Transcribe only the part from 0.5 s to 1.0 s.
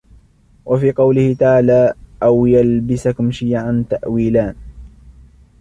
وَفِي